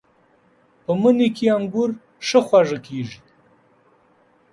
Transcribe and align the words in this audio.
په 0.83 0.91
مني 1.01 1.27
کې 1.35 1.45
انګور 1.57 1.89
ښه 2.27 2.39
خواږه 2.45 2.77
کېږي. 2.87 3.19